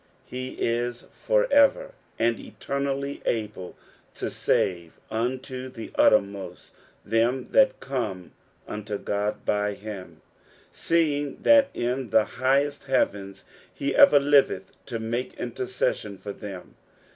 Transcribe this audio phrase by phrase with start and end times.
[0.25, 3.77] He is for ever and eternally able
[4.15, 6.73] to save unto the uttermost
[7.05, 8.31] them that come
[8.67, 10.21] unto Qod by him,
[10.71, 16.73] seeing that in the highest heavens he everliveth to make interces sion for them.